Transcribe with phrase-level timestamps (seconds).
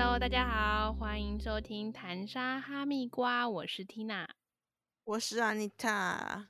[0.00, 4.28] Hello，大家好，欢迎收听谈沙哈密瓜，我是 Tina。
[5.02, 6.46] 我是 Anita，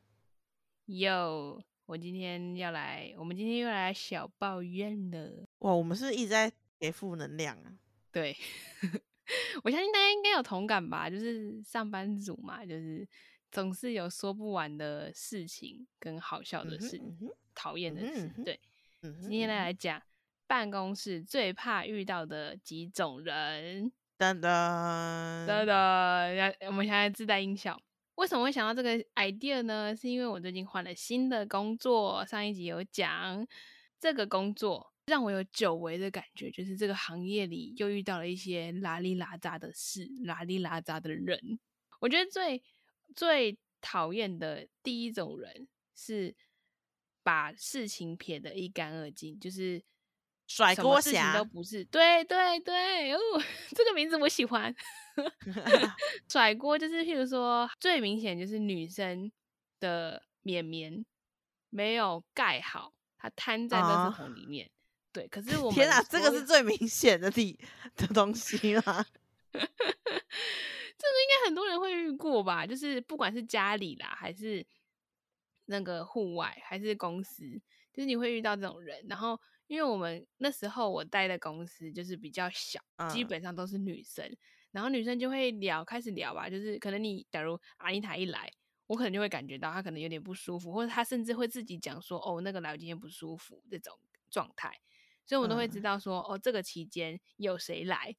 [0.84, 5.46] 哟，我今天要来，我们今天又来小抱怨了。
[5.60, 7.72] 哇，我们是一直在给负能量啊。
[8.12, 8.36] 对，
[9.64, 13.08] 我相信大家应该有同感吧，就是上班族嘛，就是
[13.50, 17.00] 总是有说不完的事情跟好笑的事、
[17.54, 18.30] 讨厌的事。
[18.36, 18.60] 嗯对，
[19.00, 20.02] 今天嗯哼来讲
[20.48, 23.92] 办公室最怕遇到的几种人。
[24.18, 24.40] 噔噔
[25.46, 27.80] 的的，要我们现在自带音效。
[28.16, 29.94] 为什么会想到这个 idea 呢？
[29.94, 33.46] 是因为我最近换了新的工作，上一集有讲，
[34.00, 41.60] 这个工作让我有久违的感觉，就是这个行业里又遇到了一些拉里拉杂的事，拉里拉杂的人。
[42.00, 42.60] 我觉得最
[43.14, 46.34] 最讨厌的第一种人是
[47.22, 49.80] 把事情撇得一干二净，就是
[50.48, 51.84] 甩锅侠都不是。
[51.84, 53.18] 对对对，哦，
[53.76, 54.74] 这个名字我喜欢。
[56.28, 59.30] 甩锅就是，譬如说，最明显就是女生
[59.78, 61.04] 的绵绵
[61.70, 64.70] 没有盖好，它摊在垃圾啊桶里面。
[65.12, 67.58] 对，可是 我们天啊，这个是最明显的地
[67.96, 69.04] 的东西吗？
[69.52, 72.66] 这个应该很多人会遇过吧？
[72.66, 74.64] 就是不管是家里啦，还是
[75.66, 77.44] 那个户外，还是公司，
[77.92, 79.04] 就是你会遇到这种人。
[79.08, 84.36] 然后，因为我们那时候我待的公司就是比较小，基嗯本上都是女生，
[84.72, 88.50] 然后女生就会聊，开始聊吧，就是可能你假如阿妮塔一来。
[88.88, 93.94] 我可能就会感觉到她可能有点不舒服，或者她甚至会自己讲说：“哦，那个来我今天不舒服”这种
[94.30, 94.80] 状态，
[95.26, 98.16] 所以我都会知嗯道说：“哦，这个期间有谁来。”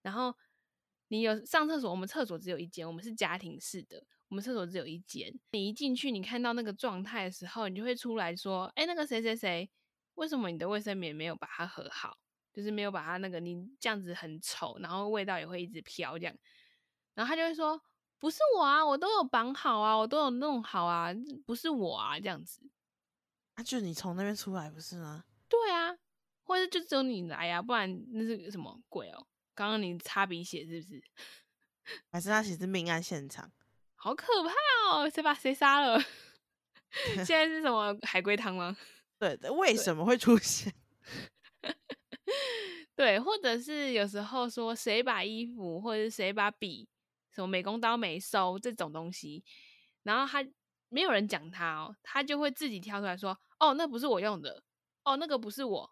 [0.00, 0.34] 然后
[1.08, 5.38] 你有上厕所，我们厕所只有一间，我们是家庭式的，我们厕所只有一间。
[5.50, 9.70] 你一进去，你看到那个状态的时候，你就会出来说：“哎，那个谁谁谁，
[10.20, 12.18] 为什么你的卫生棉没有把它合好？
[12.52, 16.36] 就是没有把它那个，你这样子很丑，然后味道也会一直飘这样。”
[17.14, 17.80] 然后他就会说
[18.20, 21.08] ：“不是我啊，我都有绑好啊，我都有弄好啊，
[21.46, 22.60] 不是我啊，这样子。”
[23.56, 25.24] 啊，就你从那边出来不是吗？
[25.48, 25.96] 对啊，
[26.42, 29.26] 或者就只有你来啊，不然那是什么鬼哦？
[29.54, 31.02] 刚刚你擦鼻血是不是？
[32.12, 33.50] 还是他其实命案现场？
[33.94, 34.52] 好可怕
[34.92, 35.08] 哦！
[35.08, 35.98] 谁把谁杀了？
[37.24, 38.76] 现在是什么海龟汤吗？
[39.20, 40.72] 对的，为什么会出现？
[42.96, 46.88] 对，或者是有时候说谁把衣服，或者是谁把笔，
[47.30, 49.44] 什么美工刀没收这种东西，
[50.04, 50.46] 然后他
[50.88, 54.62] 没有人讲他哦，他就会自己跳出来说：“哦，那不是我用的，
[55.04, 55.90] 哦，那个不是我，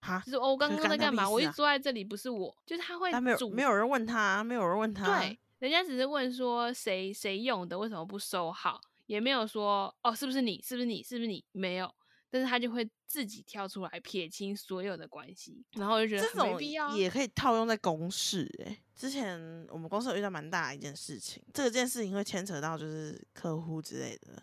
[0.00, 1.28] 哈就，是哦，我刚刚在干嘛？
[1.28, 5.18] 我一直坐在这里，不是我，就是他会但没有没有人问他，没有人问他。
[5.18, 11.92] 对，人家只是问说谁谁用的，为什么不收好，也没有说哦是不是你，是不是你，是不是你，没有，
[12.30, 16.96] 但是他就会自己跳出来撇清所有的关系，然后我就觉得这种必要啊。
[16.96, 17.08] 也。
[17.08, 24.42] 可以套用在公事哎、之前我们公司有遇到蛮大的一件事情，这个件事情会牵扯到就是客户之类的，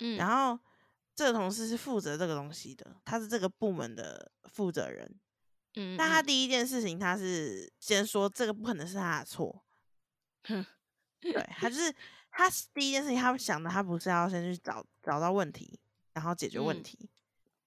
[0.00, 0.58] 嗯，然后
[1.14, 5.08] 这个同事是负责这个东西的，他是这个部门的负责人。
[5.76, 6.26] 嗯，但他嗯。
[6.26, 9.62] 第一件事情，他是先说这个不可能是他的错，
[10.44, 10.66] 哼
[11.20, 11.94] 对他就是
[12.30, 15.78] 他第一件事情，他想的他不是要先去找找到问题，
[16.12, 17.10] 然后解决问嗯题。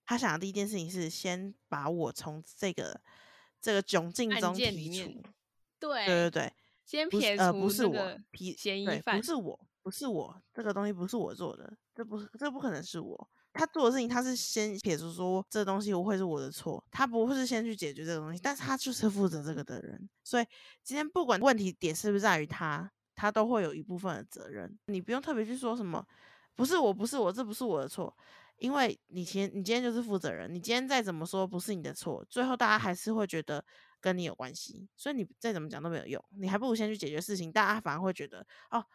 [0.06, 3.00] 他想的第一件事情是先把我从这个
[3.62, 5.30] 这个窘境中剔件里面除。
[5.80, 6.54] 对对对对，
[6.86, 13.30] 先撇呃不是我除那个批嫌疑，犯不是我，不是我，这个东西不是我做的，这不是这不可能是我。
[13.52, 20.46] 他做的事情，他是先撇除说这东西不会是我的错，他不会是先去解决这个东西，但是他就是负责这个的人，所以
[20.84, 24.78] 今天不管问题点是不是在于他，他都会有一部分的责任。
[24.86, 26.06] 你不用特别去说什么，
[26.56, 28.16] 不是我，不是我，这不是我的错，
[28.58, 33.64] 因为你今天你今天就是负责人，你今天再怎么说不是你的错，最后大家还是会觉得
[34.00, 38.86] 跟你有关系，所以你再怎么讲都没有用，你还不如先去解决事情，大家反而会觉得哦，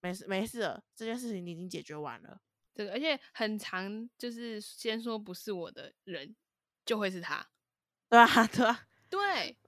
[0.00, 2.40] 没事没事了，这件事情你已经解决完了。
[2.74, 6.36] 这个，而且很长，就是先说不是我的人，
[6.84, 7.46] 就会是他。
[8.08, 9.58] 对啊，对啊，对，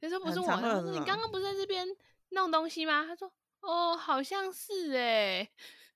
[0.00, 0.46] 就说不是我，
[0.92, 1.86] 你刚刚不是在这边
[2.32, 3.04] 弄东西吗？
[3.06, 5.48] 他说哦，好像是哎、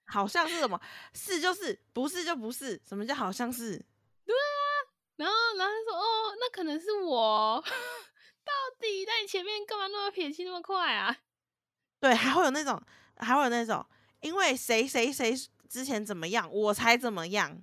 [0.07, 0.81] 好像是什么
[1.15, 3.77] 是就是，不是就不是，什么叫好像是？
[4.25, 4.71] 对啊
[5.17, 7.63] 然后，然后他说：“哦，那可能是我。
[8.45, 11.17] 到底在你前面干嘛那么撇清那么快啊？
[11.99, 12.81] 对，还会有那种，
[13.17, 13.85] 还会有那种，
[14.21, 15.35] 因为谁谁谁
[15.69, 17.61] 之前怎么样，我才怎么样。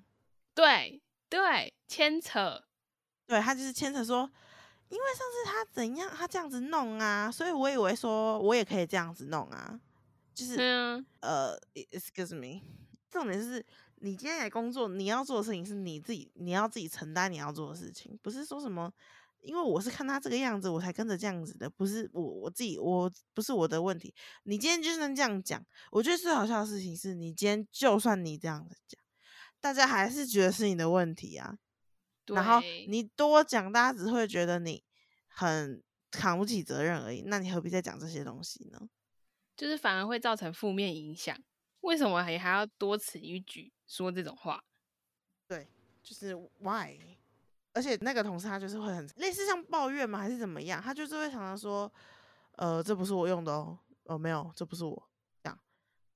[0.55, 2.65] 对对，牵扯，
[3.27, 4.29] 对他就是牵扯说，
[4.93, 9.79] 因为上次他怎样，他这样子弄啊，所以我以为说我也可以这样子弄啊，
[10.35, 12.61] 就是、嗯，呃，excuse me，
[13.09, 18.93] 重点是你今天来工作，你要做的事情是你自己，你要自己承担你要做的事情，不是说什么
[19.41, 24.13] 因为我是看他这个样子，我才跟着这样子的，不是我我自己，我不是我的问题。
[24.43, 29.01] 你今天就算这样讲，我觉得最好笑的事情是你今天就算你这样子讲，
[29.59, 31.57] 大家还是觉得是你的问题啊。
[32.27, 34.83] 然后你多讲，大家只会觉得你
[35.27, 37.23] 很扛不起责任而已。
[37.27, 38.89] 那你何必再讲这些东西呢？
[39.55, 41.37] 就是反而会造成负面影响。
[41.81, 44.63] 为什么还还要多此一举说这种话？
[45.47, 45.67] 对
[46.01, 46.97] 就是 why？
[47.73, 50.81] 而且那个同事他就是会很类似像抱怨吗，还是怎么样？
[50.81, 51.91] 他就是会常常说，
[52.53, 55.09] 呃，这不是我用的哦，哦，没有，这不是我
[55.41, 55.59] 这样，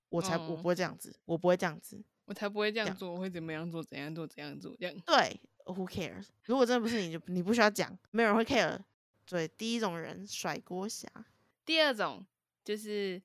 [0.09, 2.01] 我才、我哦不会这样子，我不会这样子。
[2.25, 4.95] 我才不会这样做，我会怎么样做，怎样做，怎样做，这样。
[5.05, 6.27] 对，Who cares？
[6.43, 8.79] 如果真的不是你就你不需要讲，没有人会 care。
[9.25, 11.07] 对，第一种人甩锅侠，
[11.65, 12.25] 第二种
[12.63, 13.21] 就是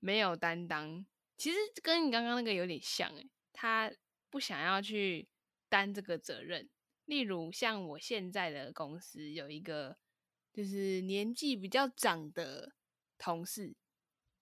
[0.00, 1.06] 没有担当，
[1.36, 3.92] 其实跟你刚刚那个有点像诶、他
[4.28, 5.28] 不想要去
[5.68, 6.68] 担这个责任。
[7.04, 9.96] 例如像我现在的公司有一个
[10.52, 12.72] 就是年纪比较长的
[13.16, 13.72] 同事，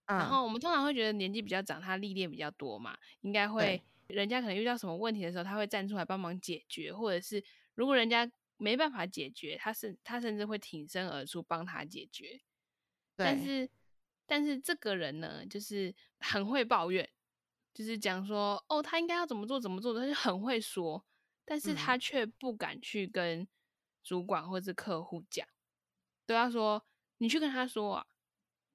[0.07, 7.43] 嗯，然后我们通常会觉得年纪比较长，他历练比较多嘛，应该会人家可能遇到什么问题的时候，他会站出来帮忙解决，或者是
[7.75, 12.41] 如果人家没办法解决，他甚他甚至会挺身而出帮他解决。
[13.17, 13.69] 但，是
[14.27, 17.09] 但是这个人呢，就是很会抱怨，
[17.73, 21.05] 就是讲说哦，他应该要怎么做怎么做，他就很会说，
[21.45, 21.77] 但是嗯。
[21.77, 23.47] 他却不敢去跟
[24.03, 25.47] 主管或是客户讲，
[26.27, 26.85] 都要说
[27.19, 28.07] 你去跟他说啊，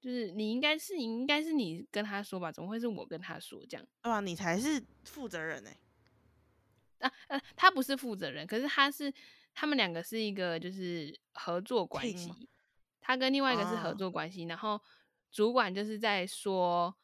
[0.02, 3.86] 就是你应该是你应该是你跟他说吧，怎么会是我跟他说这样？
[4.02, 5.70] 对啊，你才是负责人呢、
[7.00, 9.14] 啊呃，他不是负责人，可是他是
[9.54, 12.50] 他们两个是一个就是合作关系，
[13.02, 14.82] 他跟另外一个是合哦作关系，然后
[15.32, 16.96] 主管就是在说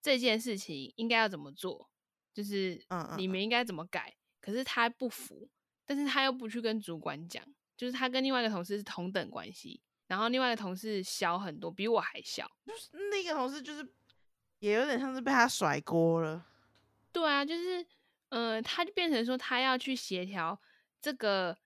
[0.00, 1.90] 这件事情应该要怎么做，
[2.32, 5.48] 就是嗯嗯你们应该怎么改，可是他不服，
[5.84, 7.44] 但是他又不去跟主管讲，
[7.76, 9.82] 就是他跟另外一个同事是同等关系，
[10.12, 13.82] 然后另外一个同事小很多，比我还小，就是那个同事就是
[14.58, 16.46] 也有点像是被他甩锅了。
[17.10, 17.86] 对啊，就是，
[18.28, 20.60] 呃，他就变成说他要去协调
[21.00, 21.56] 这个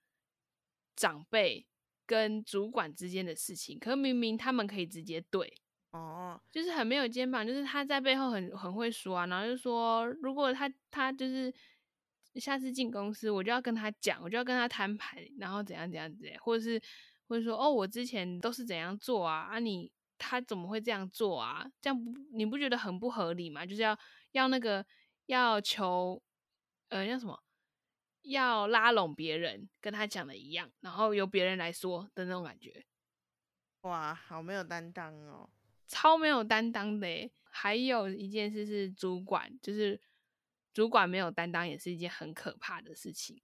[0.95, 1.67] 长辈
[2.05, 5.53] 跟主管之间的事情，可明明他们可以直接对，
[5.91, 11.53] 哦，就是很没有肩膀，就是他在背后很很会说啊，然后就说如果他他就是
[12.35, 16.81] 下次进公司，我就要跟他讲，我就要跟他摊牌，然后怎样怎样怎样，或者是
[17.27, 21.69] 或者说哦，我之前都是怎样做啊，啊你他怎么会这样做啊？
[21.79, 23.65] 这样不你不觉得很不合理吗？
[23.65, 23.97] 就是要
[24.31, 24.85] 要那个
[25.27, 26.21] 要求
[26.89, 27.43] 呃叫什么？
[28.23, 32.85] 要拉拢别人，跟他讲的一样，然后由别人来说的那种感觉。
[33.81, 35.49] 哇，好没有担当哦。
[35.87, 37.31] 超没有担当的诶。
[37.49, 39.99] 还有一件事是主管，就是
[40.73, 43.41] 主管没有担当，也是一件很可怕的事情。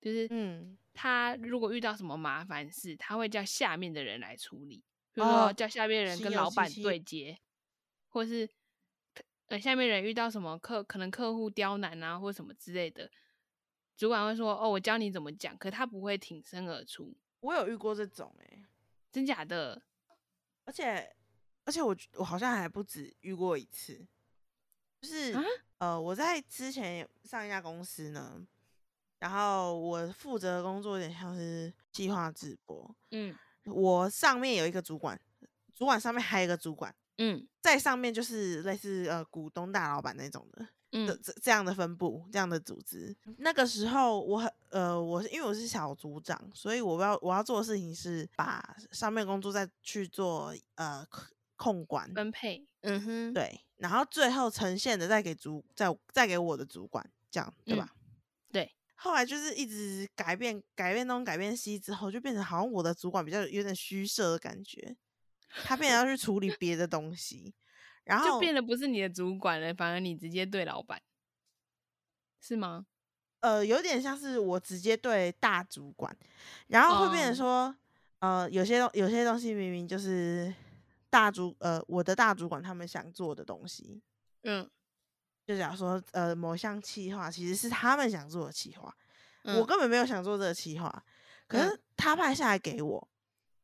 [0.00, 4.76] 就是嗯，他如果遇到什么麻烦事，他会叫下面的人来处理，
[5.12, 7.38] 比如哦说叫下面的人跟老板对接，
[8.08, 8.48] 或是
[9.48, 13.10] 呃下面人遇到什么客可能客户刁难啊或什么之类的，
[13.96, 18.62] 主管会说哦我教你怎么讲，可他不会挺身而出，我有遇过这种哎、
[19.10, 19.82] 真假的？
[20.64, 21.14] 而且
[21.64, 24.06] 而且我我好像还不止遇过一次，
[25.02, 25.42] 就是、啊？
[25.78, 28.46] 呃我在之前上一家公司呢，
[29.24, 35.18] 然后我负责的工作有点像是计划直播，嗯我上面有一个主管，
[35.74, 40.68] 主管上面还有一个主管，嗯在上面就是类似呃股东大老板那种的。
[40.90, 43.16] 这嗯这这样的分布，这样的组织。
[43.38, 51.26] 那个时候我很呃，我是因为我是小组长，所以我要我要做的事情是把上面工作再去做呃控
[51.56, 57.88] 控管，分配，嗯哼，对，然后最后呈现的再给主再再给我的主管，这样对嗯吧？
[57.90, 58.03] 对。
[59.04, 64.96] 后来就是一直改变改变东改变西之后，就变成好像我的主管比较有点虚设的感觉，
[65.62, 67.52] 他变成要去处理别的东西，
[68.04, 71.02] 然后就变得不是你的主管了，反而你直接对老板，
[72.40, 72.86] 是吗？
[73.40, 76.16] 呃，有点像是我直接对大主管，
[76.68, 77.36] 然后会变成哦。
[77.36, 77.76] 说，
[78.20, 80.54] 呃，有些东有些东西明明就是
[81.10, 84.00] 大主呃我的大主管他们想做的东西，
[84.44, 84.66] 嗯，
[85.46, 88.94] 就假如说呃某项企划其实是他们想做的企划，
[89.42, 89.66] 我嗯。
[89.66, 90.90] 根本没有想做这个企划，
[91.46, 91.68] 可嗯。
[91.68, 93.08] 是他派下来给我，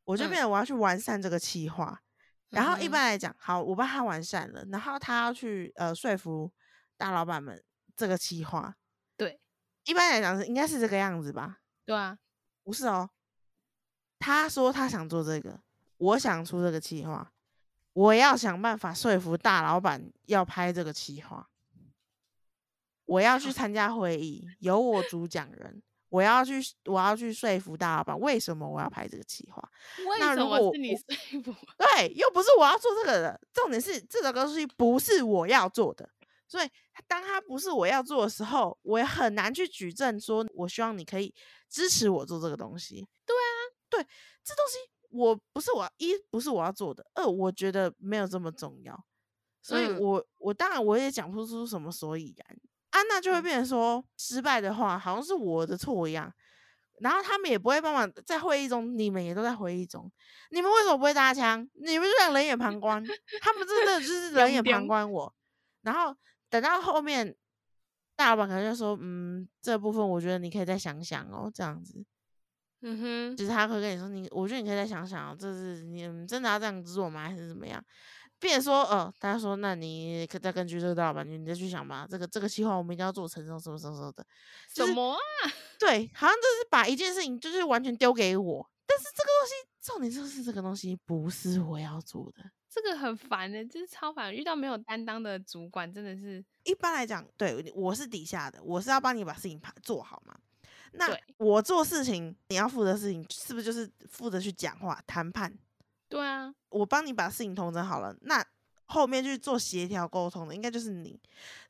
[0.03, 0.29] 我就嗯。
[0.29, 2.01] 变成我要去完善这个企划，
[2.49, 6.51] 然后一般来讲，好，我帮他完善了，然后他要去呃说服
[6.97, 7.63] 大老板们
[7.95, 8.75] 这个企划，
[9.17, 9.39] 对。
[9.85, 11.57] 一般来讲是应该是这个样子吧。
[11.83, 12.17] 对啊，
[12.63, 13.09] 不是哦，
[14.19, 15.59] 他说他想做这个，
[15.97, 17.33] 我想出这个企划，
[17.93, 21.49] 我要想办法说服大老板要拍这个企划，
[23.05, 29.61] 我要去参加会议，由我主讲人，我要去我要去说服大老板为什么我要拍这个企划。
[30.07, 31.55] 为什那如果我么是你说服？
[31.77, 36.09] 对，又不是我要做这个的，重点是这个东西不是我要做的，
[36.47, 36.69] 所以
[37.07, 41.33] 当他不是我要做的时候，我也很难去举证说，我希望你可以
[41.69, 43.07] 支持我做这个东西。
[43.25, 43.57] 对啊，
[43.89, 44.03] 对，
[44.43, 44.77] 这东西
[45.09, 49.05] 我不是我一不是我要做的，二我觉得没有这么重要，
[49.61, 52.57] 所以嗯我我当然我也讲不出什么所以然，
[52.91, 56.31] 啊，那就会嗯变成说失败的话，好像是我的错一样。
[56.99, 60.11] 然后他们也不会帮忙，在会议中，你们也都在会议中，
[60.51, 61.67] 你们为什么不会搭腔？
[61.73, 63.03] 你们就想冷眼旁观，
[63.41, 65.33] 他们真的就是 冷眼旁观我。
[65.81, 66.15] 然后
[66.47, 67.35] 等到后面，
[68.15, 72.05] 大老板可能就说：“嗯，这部分我觉得你可以再想想哦，这样子。”
[72.83, 77.27] 嗯哼，就是他会跟你说：“你，我觉得你可以再想想哦，这是你们真的要这样子做吗？
[77.27, 77.83] 还是怎么样？”
[78.41, 82.07] 并且说：“呃，他说，那你可再根据这个大老板，你再去想吧。
[82.09, 84.25] 这个这个计划我们一定要做成，什么什么什么的。”
[84.73, 85.21] 就是什么啊？
[85.77, 92.43] 对，好像就是把一件事情就是完全丢给我，但是这个东西重点就是这个东西不是我要做的。
[92.67, 94.33] 这个很烦的，就是超烦。
[94.33, 100.35] 遇到没有担当的主管，真的是一般来讲，对我是底下的，我是要帮你把事情排做好嘛。
[100.93, 101.07] 那
[101.37, 105.53] 我做事情，你要负责的事情是不是就是负责去讲话、谈判？
[106.11, 108.45] 对啊，我帮你把事情统整好了，那
[108.87, 111.17] 后面去做协调沟通的应该就是你。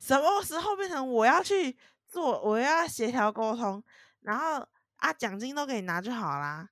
[0.00, 1.76] 什么时候变成我要去
[2.08, 3.82] 做，我要协调沟通，
[4.22, 6.68] 然后啊奖金都给你拿就好啦。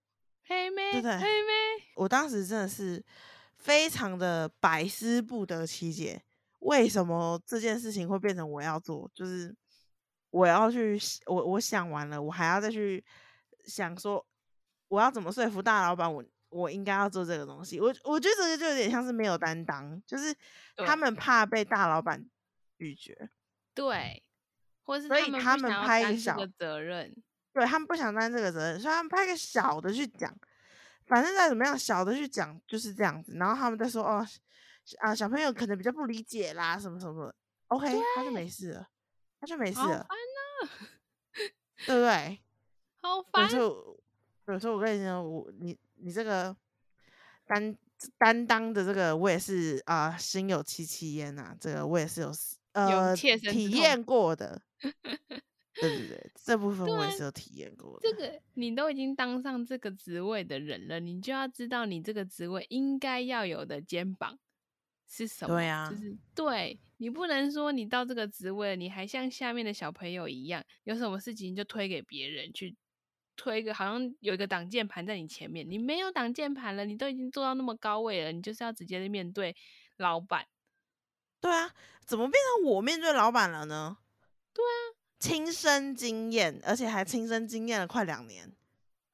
[0.47, 1.53] 黑妹，对不对黑妹，
[1.95, 3.00] 我当时真的是
[3.57, 6.21] 非常的百思不得其解，
[6.59, 9.09] 为什么这件事情会变成我要做？
[9.15, 9.55] 就是
[10.31, 13.05] 我要去，我我想完了，我还要再去
[13.65, 14.27] 想说，
[14.89, 16.25] 我要怎么说服大老板，我我
[16.71, 17.80] 应该要做这个东西。
[17.80, 20.35] 我我觉得这个就有点像是没有担当，就是
[20.76, 22.28] 他们怕被大老板
[22.76, 23.30] 拒绝，
[23.75, 24.23] 对，
[24.83, 27.14] 或是所以他们拍一个小的责任，
[27.52, 30.35] 对他们不想担这个责任，所以他们拍个小的去讲，
[31.07, 33.35] 反正再怎么样，小的去讲就是这样子。
[33.37, 34.26] 然后他们再说哦，
[34.99, 37.35] 啊，小朋友可能比较不理解啦，什么什么的
[37.69, 38.88] ，OK，他就没事了，
[39.40, 40.14] 他就没事了，啊，
[41.87, 42.40] 对不对？
[43.02, 43.59] 好烦时。
[43.59, 43.99] 候，
[44.47, 46.57] 有时候我跟你讲，我你你这个
[47.47, 47.76] 担
[48.16, 51.57] 担当的这个，我也是啊、心有戚戚焉呐。
[51.61, 52.33] 这个我也是有
[52.73, 58.09] 呃切身体验过的，对对对，这部分我也是有体验过的。
[58.09, 64.38] 这个你都已经当上这个职位的人了，你就要知道你这个职位应该要有的肩膀
[65.09, 65.54] 是什么。
[65.54, 72.76] 对啊就是对你不能说你到这个职位，你还像下面的小朋友一样，有什么事情就推给别人去
[73.40, 79.56] 推一个，好像有一个挡箭盘在你前面，你没有挡箭盘了，你都已经做到那么高位了，你就是要直接面对
[79.97, 80.47] 老板。
[81.40, 83.97] 对啊，怎么变成我面对老板了呢？
[84.52, 84.76] 对啊，
[85.18, 88.52] 亲身经验，而且还亲身经验了快两年。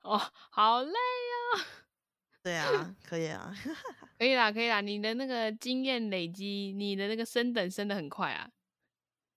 [0.02, 0.18] 哦，
[0.50, 1.60] 好累哦。
[2.42, 3.54] 对啊，可以啊，
[4.18, 8.50] 可以啦，可以啦，你的那个经验累积，你的那个升等升的很快啊，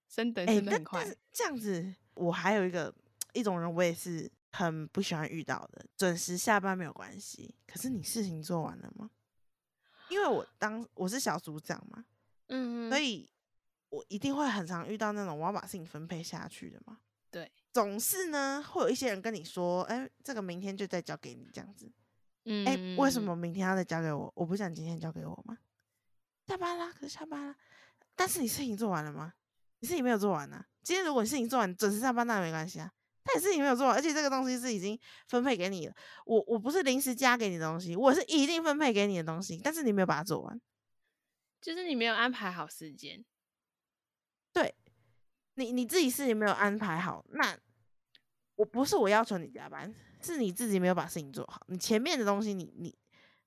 [0.08, 1.06] 升等哎、升的很快。
[1.32, 2.94] 这样子，我还有一个
[3.34, 9.10] 一种人，我也是很不喜欢遇到的，准时下班没有关系，可是你事情做完了吗？
[10.10, 12.04] 因为我当我是小组长嘛，
[12.48, 13.30] 嗯，所以
[13.90, 17.00] 我一定会很常遇到那种我要把事情分配下去的嘛。
[17.30, 21.92] 对，总是呢会有一些人跟你说，哎、这个明天就再交给你这样子。
[22.46, 23.22] 嗯，哎、嗯为什？
[23.22, 24.32] 么明天要再交给我？
[24.36, 25.58] 我不想今天交给我吗？
[26.48, 27.56] 下班啦，可是下班啦。
[28.16, 29.36] 但是你事情做完了吗？
[29.82, 32.92] 你事情没有做完呢、今天如果你事情做完，准时下班那也没关系啊。
[33.32, 35.94] 但你事情没有做完，而且这个东西是已经分配给你了。
[36.26, 40.60] 我我不是临时加给你的东西，我是一定分配给你的东西，但是你没有把它做完。
[41.62, 43.24] 就是你没有安排好时间。
[44.54, 44.74] 对
[45.56, 47.58] 你你自己事情没有安排好，那
[48.56, 51.62] 我不是我要求你加班，是你自己没有把事情做好。
[51.68, 52.98] 你前面的东西你，你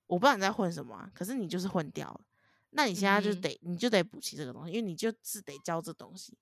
[0.07, 2.21] 我不知道你在混什么、啊，可是你就是混掉了。
[2.69, 6.37] 那你现在就嗯得、你就得补齐这个东西，因为你就是得交这东西。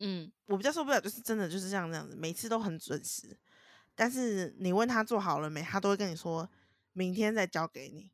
[0.00, 3.36] 嗯，我比较受不了，就是真的就是像这样子，每次都很准时，
[3.94, 6.48] 但是你问他做好了没，他都会跟你说
[6.92, 8.10] 明天再交给你。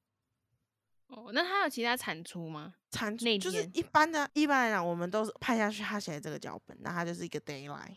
[1.07, 2.75] 哦，那他有其他产出吗？
[2.91, 7.97] 产出就是一般的，一般来讲，我们都是派下去他写的这个脚本，那他就是一个 d a y l i n e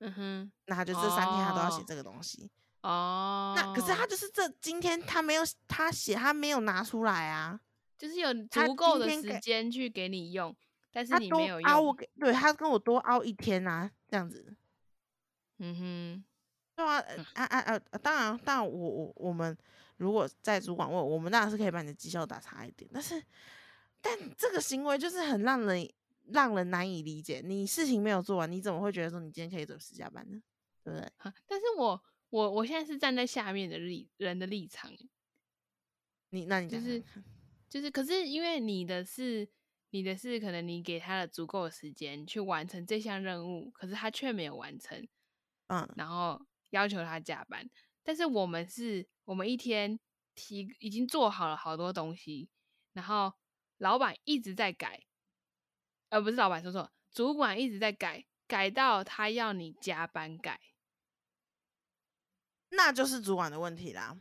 [0.00, 2.50] 嗯哼，那他就这三天他都要写哦这个东西。
[2.82, 7.60] 哦，那可是他就是这今天他没有他写他没有拿出来啊，
[7.96, 10.54] 就是有他足够的时间去给你用，
[10.92, 11.70] 但是他多你没有用。
[11.70, 14.54] 凹我给对他跟我多凹一天啊，这样子。
[15.58, 16.24] 嗯哼，
[16.76, 17.82] 对啊，呃啊啊啊！
[17.90, 19.56] 呃当然，当然我，我我们
[19.96, 23.22] 如果在主管问，我们当然是可以把你的绩效打差一点，但是，
[24.00, 25.88] 但这个行为就是很让人
[26.26, 27.40] 让人难以理解。
[27.44, 30.42] 你事情没有做完，你怎么会觉得说你今天可以准时加班呢？
[30.82, 31.08] 对不对？
[31.16, 35.08] 哈但是我我我现在是站在下面的立人的立场欸，
[36.30, 37.00] 你那你就是
[37.68, 39.48] 就是，可是因为你的是
[39.92, 45.06] 你的是可能你给他了足够的时间去完成这项任务，可是他却没有完成，
[45.66, 47.68] 嗯然后要求他加班。
[48.02, 50.00] 但是我们是，我们一天
[50.34, 52.48] 提已经做好了好多东西，
[52.94, 53.34] 然后
[53.76, 55.04] 老板一直在改，
[56.08, 60.58] 呃，不是老板说错，主管一直在改，改到他要你加班改。
[62.70, 64.18] 那就是主管的问题啦。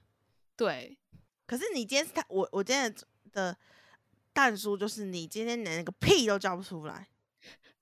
[0.57, 0.99] 对，
[1.45, 2.93] 可是你今天是他，我我今天
[3.31, 3.57] 的
[4.33, 7.07] 的淡书就是你今天连个屁都叫不出来，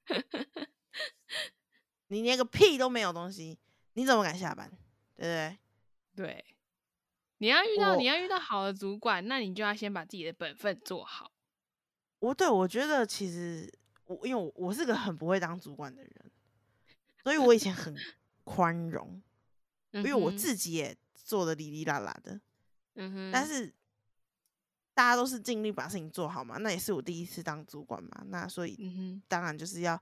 [2.08, 3.58] 你连个屁都没有东西，
[3.94, 4.70] 你怎么敢下班？
[5.16, 5.58] 对不对？
[6.16, 6.46] 对，
[7.38, 11.32] 你要遇到你要遇到好的主管，那你就要先把自己的本分做好。
[12.20, 13.72] 我对我觉得其实
[14.06, 16.32] 我因为我我是个很不会当主管的人，
[17.24, 17.96] 所以我以前很
[18.44, 19.22] 宽容，
[19.92, 22.42] 因因为我自己也做的哩哩啦啦的，
[22.96, 23.74] 嗯哼，但是
[25.00, 29.98] 大家都是尽力把事情做好嘛，那也是我第一次当主管嘛，那所以嗯哼，当然就是要，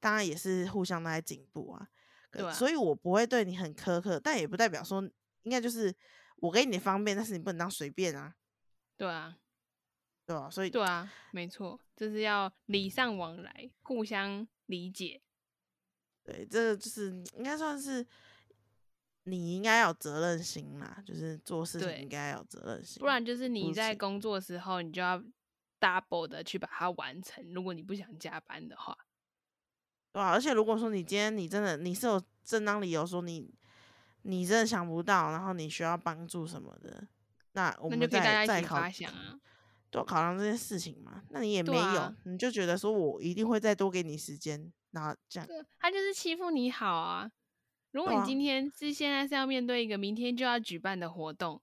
[0.00, 1.88] 当然也是互相都在进步啊。
[2.32, 5.08] 对啊所以我不会对你很苛刻，但也不代表说
[5.42, 5.94] 应该就是
[6.38, 8.34] 我给你的方便，但是你不能当随便啊，
[8.96, 9.36] 对啊，
[10.26, 10.50] 对吧？
[10.50, 15.22] 所以对啊，没错，就是要礼尚往来，互相理解。
[16.24, 18.04] 对，这个就是应该算是
[19.24, 25.22] 你应该有责任心啦，就是做事情应该有责任心，不然就是你在工作的时候，你就要
[25.78, 27.44] double 的去把它完成。
[27.52, 28.96] 如果你不想加班的话，
[30.12, 33.52] 对啊，而且如果说你今天你真的你是有正当理由说你
[34.22, 37.06] 你真的想不到，然后你需要帮助什么的，
[37.52, 38.80] 那我们那就再再考。
[39.90, 41.20] 多考量这件事情嘛。
[41.30, 45.48] 那你也没有，啊你就觉得说我一定会再多给你时间，然后这样，
[45.78, 47.28] 他就是欺负你好啊。
[47.92, 51.60] 如果你今天是现在是要面对一个明天就要举办的活动，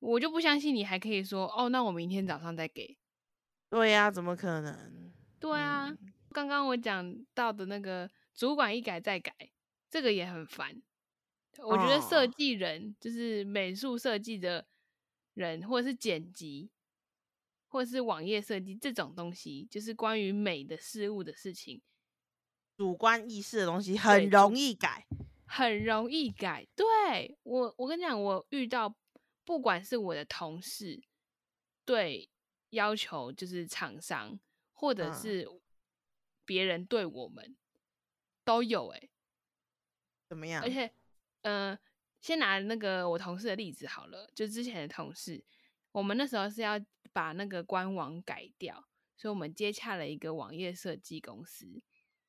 [0.00, 2.96] 我就不相信你还可以说哦，那我明天早上再给。
[3.68, 5.12] 对呀、怎么可能？
[5.38, 9.32] 对啊，嗯刚刚我讲到的那个主管一改再改，
[9.88, 10.80] 这个也很烦。
[11.58, 14.66] 我觉得设哦计人、就是美术设计的
[15.34, 16.70] 人，或者是剪辑，
[17.68, 21.82] 或者是网页设计这种东西，就是关于美的事物的事情，
[22.76, 25.06] 主观意识的东西很容易改。
[25.52, 26.64] 很容易改。
[26.76, 28.94] 对我，我跟你讲，我遇到
[29.44, 31.02] 不管是我的同事
[31.84, 32.30] 对
[32.68, 34.38] 要求，就是厂商，
[34.72, 35.48] 或者嗯是
[36.44, 37.56] 别人对我们
[38.44, 39.08] 都有哎、
[40.28, 40.62] 怎么样？
[40.62, 40.92] 而且，
[41.42, 41.76] 呃，
[42.20, 45.44] 先拿那个我同事的例子好了，就之前的同事，
[45.90, 46.80] 我们那时候是要
[47.12, 48.86] 把那个官网改掉，
[49.16, 51.82] 所以我们接洽了一个网页设计公司，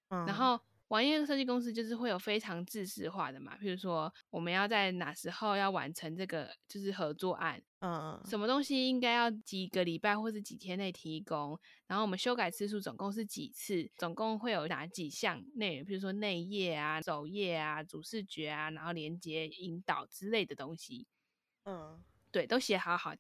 [0.10, 0.60] 嗯然后
[0.92, 21.08] 网页设计公司就是会有非常制式化的嘛，譬如说我们要在哪时候要完成这个就是合作案，嗯嗯什么东西应该要几个礼拜或是几天内提供，然后我们修改次数总共是几次，总共会有哪几项内容，比如说内页啊、首页啊、主视觉啊，然后连接引导之类的东西，
[21.64, 23.16] 嗯对，都写好好，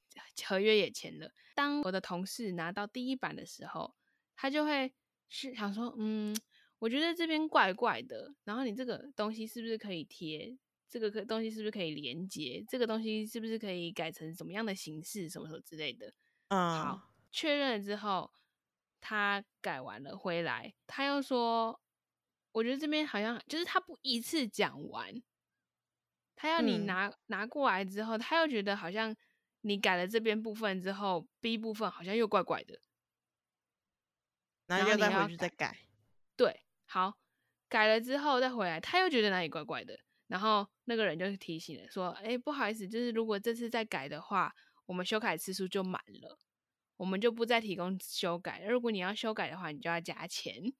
[0.45, 1.31] 合约也签了。
[1.55, 3.95] 当我的同事拿到第一版的时候，
[4.35, 4.93] 他就会
[5.29, 6.35] 是想说，嗯，
[6.81, 10.57] 我觉得这边怪怪的，然后你这个东西是不是可以贴？
[10.89, 12.65] 这个可东西是不是可以连接？
[12.67, 16.11] 这个东西是不是可以改成什么样的形式，什么什么之类的？
[16.47, 18.33] 嗯，好，确认了之后，
[18.99, 21.79] 他改完了回来，他又说，
[22.51, 25.21] 我觉得这边好像就是他不一次讲完，
[26.35, 29.15] 他要你嗯拿、拿过来之后，他又觉得好像
[29.61, 32.81] 你改了这边部分之后，B 部分好像又怪怪的。
[34.65, 35.77] 然后然后你要又再回去再改。
[36.91, 37.13] 对，好，
[37.69, 44.53] 改了之后再回来，他又觉得哪里怪怪的，然后那个人就提醒了说，哎，不好意思，就是如果这次再改的话，
[44.85, 46.37] 我们修改次数就满了，
[46.97, 48.61] 我们就不再提供修改。
[48.65, 50.73] 如果你要修改的话，你就要加钱。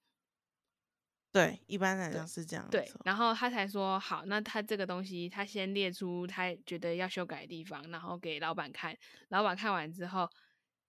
[1.32, 2.68] 对，一般来讲是这样。
[2.70, 8.94] 对，然后他才说好，那他这个东西他先列出他觉得要修改的地方，然后给老板看，
[9.28, 10.28] 老板看完之后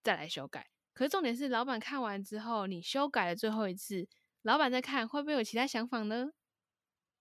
[0.04, 0.68] 再来修改。
[0.94, 4.06] 可是重点是，老板看完之后，你修改了最后一次，
[4.44, 6.32] 老板在看会不会有其他想法呢？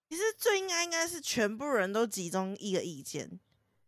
[0.09, 3.39] 其实最应该应该是全部人都集中一个意见。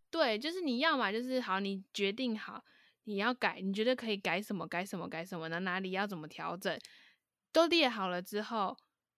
[0.10, 2.64] 对，就是你要嘛，就是好，你决定好
[3.04, 6.80] 你要改，你觉得可以改什么，改什么，改什么，那哪里要怎么调整，
[7.52, 8.76] 都列好了之后，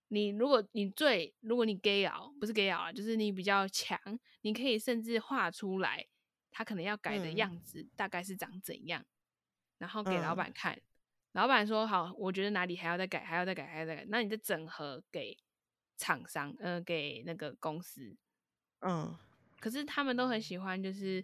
[0.08, 4.00] 你如果你最，如果你 gay 熬，不是 gay 熬啊，就是你比较强，
[4.42, 6.08] 你可以甚至画出来，
[6.50, 9.06] 他可能要改的嗯样子大概是长怎样，
[9.78, 10.82] 然后给老嗯板看，
[11.38, 15.38] 老板说好，我觉得哪里还要再改，还要再改，还要再改，那你再整合给
[15.96, 18.18] 厂商，呃，给那个公司，
[18.80, 19.16] 嗯
[19.60, 21.24] 可是他们都很喜欢，就是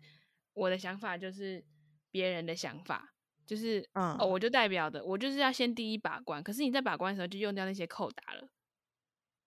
[0.54, 1.66] 我的想法就是
[2.12, 3.16] 别人的想法，
[3.48, 6.44] 就是嗯哦，我就代表的，我就是要先第一把关。
[6.44, 8.48] 可是你在把关的时候就用掉那些扣打了，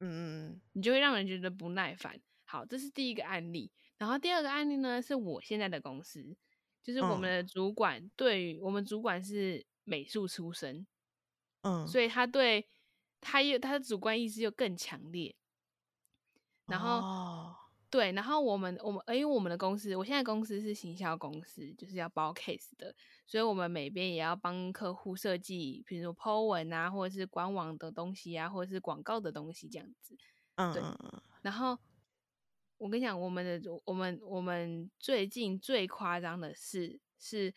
[0.01, 2.21] 嗯嗯你就会让人觉得不耐烦。
[2.45, 3.71] 好，这是第一个案例。
[3.99, 6.37] 然后第二个案例呢，是我现在的公司，
[6.83, 10.87] 就是我们嗯的主管对于我们主管是美术出身，
[11.63, 12.69] 嗯，所以他对
[13.23, 15.35] 他又他的主观意识又更强烈。
[16.67, 17.57] 然后、哦
[17.89, 22.93] 对，然后我们我们呃因为我们的公司，我现在公司是行销公司，就是要包 case 的，
[23.25, 30.17] 所以我们每边也要帮客户设计，比如说 po 文啊，或者是官网的东西啊，或者是广告的东西这样子。
[30.57, 31.79] 对嗯嗯嗯然后
[32.79, 37.55] 我跟你讲，我们的我们我们最近最夸张的是是，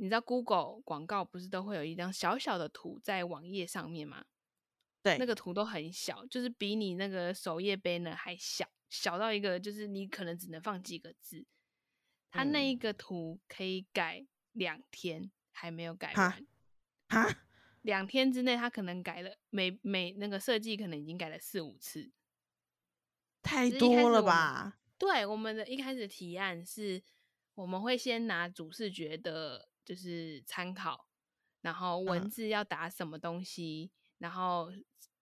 [0.00, 4.24] 你知道 Google 广告不是都会有一张小小的图在网页上面吗？
[5.02, 11.46] 对那个图都很小，就是比你那个首页 banner 还小，小到一个就是你可能只能放几个字。
[12.30, 16.46] 它那嗯一个图可以改两天，还没有改哈完。
[17.08, 17.38] 哈，
[17.82, 22.10] 两天之内，他可能改了每每那个设计可能已经改了四五次。
[23.42, 24.78] 太多了吧？
[24.98, 27.02] 对，我们的一开始提案是，
[27.54, 31.06] 我们会先拿主视觉的，就是参考，
[31.62, 34.70] 然后文嗯字要打什么东西，然后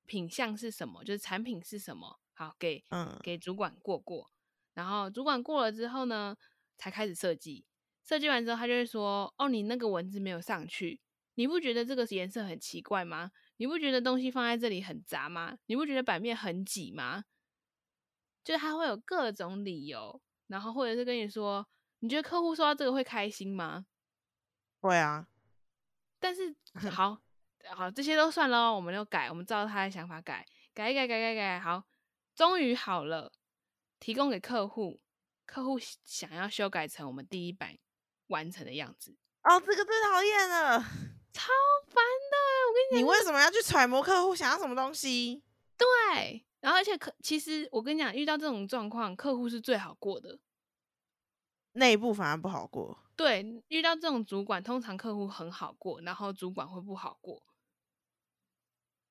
[0.06, 4.28] 品相是什么，就是产品是什么，好给嗯给主管过过，
[4.74, 6.36] 然后主管过了之后呢，
[6.76, 7.64] 才开始设计。
[8.04, 11.00] 设计完之后，他就会说：“哦，你那个文字没有上去，
[11.34, 13.30] 你不觉得这个颜色很奇怪吗？
[13.58, 15.56] 你不觉得东西放在这里很杂吗？
[15.66, 17.24] 你不觉得版面很挤吗？”
[18.42, 21.66] 就是他会有各种理由，然后或者是跟你说
[22.00, 23.86] ：“你觉得客户收到这个会开心吗
[24.80, 25.26] 会啊，？”
[26.18, 26.54] 但是
[26.90, 27.18] 好
[27.74, 31.84] 好这些都算了哦，我们就改，我们照他的想法改，改一改改改改，好，
[32.34, 33.32] 终于好了，
[33.98, 35.00] 提供给客户，
[35.44, 37.76] 客户想要修改成我们第一版
[38.28, 40.80] 完成的样子，哦，这个最讨厌了。
[41.32, 41.52] 超
[41.86, 42.36] 烦的。
[42.66, 45.42] 我跟你讲，你为什么要去揣摩客户想要什么东西？
[45.76, 50.38] 对，然后而且客其实我跟你讲，遇到这种状况，客户是最好过的。
[51.76, 52.98] 内部反而不好过。
[53.14, 57.42] 对，遇到这种主管，通常客户很好过，然后主管会不好过。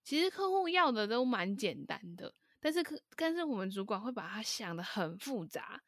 [0.03, 5.81] 其实客户要的都蛮简单的，但是客但是我们主管会把它想的很复杂，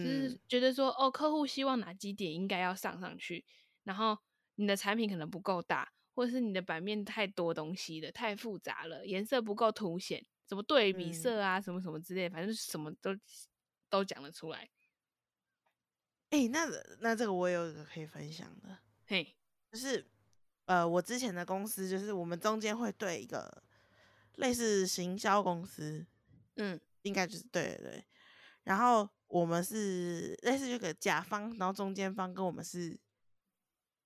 [0.00, 3.44] 就是嗯觉得说哦，客户希望哪几点应该要上上去，
[3.82, 4.16] 然后
[4.54, 13.10] 你的产品可能不够大，或者是你的版面太多东西了，太复杂了，颜色不够凸显，什么对比嗯色啊，什么什么之类的，反正什么都
[13.88, 14.68] 都讲得出来。
[16.30, 16.66] 哎、那
[17.00, 19.36] 那这个我也有一个可以分享的，嘿，
[19.70, 20.04] 就是
[20.64, 23.62] 呃，我之前的公司就是我们中间会对一个
[24.36, 26.06] 类似行销公司，
[26.56, 26.80] 嗯。
[27.02, 28.04] 应该就是对对对，
[28.64, 32.94] 然后我们是类似这个甲方，然后中间方跟我们是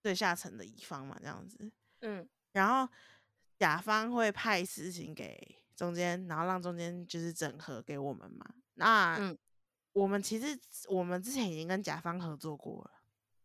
[0.01, 1.59] 最下层的乙方嘛，这样子，
[2.03, 2.25] 嗯。
[2.53, 2.89] 然后
[3.59, 8.47] 甲方会派事情给中间，然后让中间就是整合给我们嘛。
[8.75, 9.37] 那嗯
[9.95, 12.91] 我们其实我们之前已经跟甲方合作过了，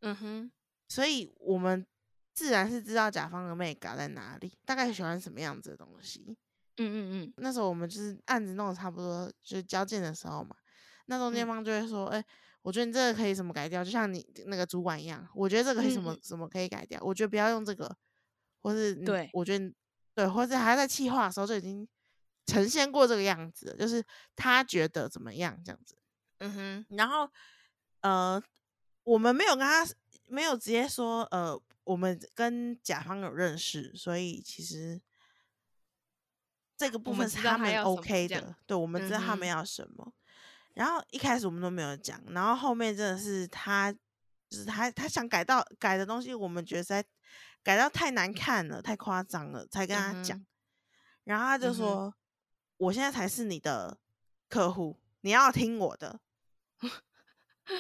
[0.02, 0.52] 嗯哼，
[0.88, 1.86] 所以我们
[2.34, 6.36] 自然是知道甲方的 mega 在哪里，大概喜欢什么样子的东西。
[6.78, 7.34] 嗯嗯嗯。
[7.38, 10.56] 那时候我们就是案子弄得差不多，就是交件的时候嘛，
[11.06, 12.26] 那中间嗯方就会说：“哎、
[12.64, 17.96] 我觉得你这个可以什么改掉，就像你那个主管一样，我觉得这个可以什么、什么可以改掉，我觉得不要用这个，
[18.62, 19.30] 或是你对。
[19.34, 19.72] 我觉得
[20.16, 21.88] 对，或者还在企划的时候就已经
[22.48, 24.04] 呈现过这个样子，就是
[24.36, 25.96] 他觉得怎么样这样子。
[26.39, 27.30] 嗯哼，然后
[28.02, 28.41] 呃，
[29.04, 29.88] 我们没有跟他
[30.25, 34.99] 没有直接说呃，我们跟甲方有认识，所以其实
[36.75, 40.13] 这个部分是他们 OK 的，对，我们知道他们要什么。
[40.73, 47.06] 然后一开始我们都没有讲，然后后面真的是他，就是他他想改到改的东西，我们觉得在
[47.63, 50.38] 改到太难看了，太夸张了，才跟他讲。
[50.38, 50.45] 嗯
[51.25, 52.12] 然后他就说
[52.78, 53.99] ：“我现在才是你的
[54.47, 56.19] 客户，你要听我的。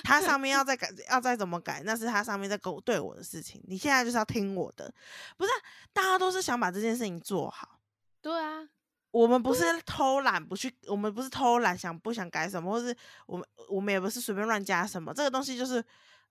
[0.03, 3.59] 他上面要再改，要再怎么改，那是他上面在跟我对我的事情。
[3.67, 4.93] 你现在就是要听我的，
[5.35, 5.57] 不是啊、
[5.91, 7.79] 大家都是想把这件事情做好。
[8.21, 8.69] 对啊，
[9.11, 15.11] 我们不是偷懒不去，我们不是偷懒想不想改什么，或是我们我们也不是随便乱加什么。
[15.13, 15.83] 这个东西就是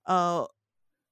[0.03, 0.49] 呃，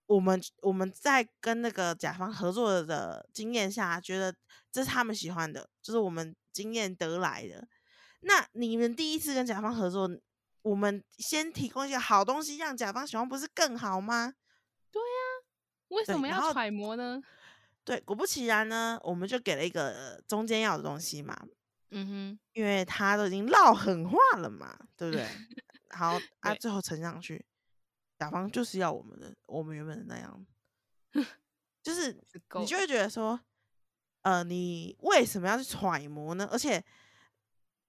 [0.05, 4.33] 我们我们在跟那个甲方合作的经验下，觉得
[4.71, 7.67] 这是他们喜欢的，就是我们经验得来的。
[8.21, 10.09] 那你们第一次跟甲方合作，
[10.67, 14.33] 我们先提供一些好东西，让甲方喜欢，不是更好吗？
[14.91, 15.07] 对呀
[15.89, 17.21] 为什么要揣摩呢？
[17.83, 21.47] 对，果不其然呢，我们就给了一个中间要的东西嘛，
[21.91, 25.25] 嗯哼因为他都已经唠狠话了嘛，对不对？
[25.91, 27.45] 好啊，对最后呈上去，
[28.19, 30.45] 甲方就是要我们的，我们原本的那样，
[31.81, 32.11] 就是
[32.59, 33.39] 你就会觉得说，
[34.23, 36.45] 呃，你为什么要去揣摩呢？
[36.51, 36.83] 而且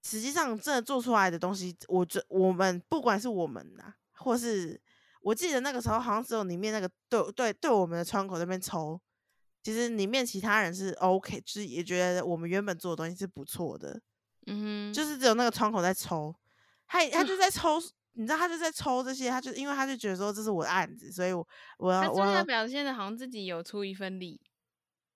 [0.03, 4.81] 实际上真的做出来的东西，我觉我们不管是我们呐、或是
[5.21, 9.01] 我记得那个时候好像只有里面那个对对对我们的窗口那边抽，
[9.63, 14.01] 其实里面其他人是 OK，就是也觉得我们原本做的东西是不错的，
[14.47, 16.35] 嗯哼，就是只有那个窗口在抽，
[16.87, 17.79] 他他就在抽，
[18.13, 21.47] 你知道他就在抽这些，他就因为他就觉得说这是我的案子，所以我
[21.79, 24.41] 我他要我要表现的好像自己有出一份力。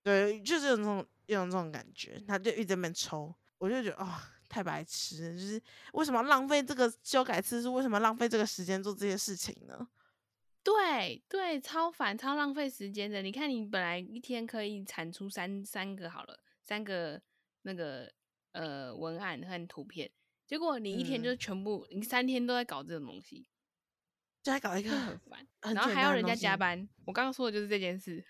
[0.03, 4.09] 对，就是有那种有那种感觉，他就一直在那边抽，我就觉得哦，
[4.53, 5.59] 太白痴了，就是
[5.93, 7.73] 为什么要浪费这个修改次数？
[7.73, 9.87] 为什么要浪费这个时间做这些事情呢？
[10.63, 13.23] 对对，超烦，超浪费时间的。
[13.23, 17.19] 你看，你本来一天可以产出三三个好了，三个
[17.63, 18.13] 那个
[18.51, 20.11] 呃文案和图片，
[20.45, 23.47] 结果你一天就嗯全部，你三天都在搞这种东西，
[24.43, 25.47] 就还搞一个很烦。
[25.63, 28.23] 很然后还要人家加班，我刚刚说的就是这件事